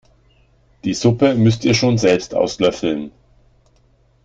[0.83, 3.11] Die Suppe müsst ihr schon selbst auslöffeln!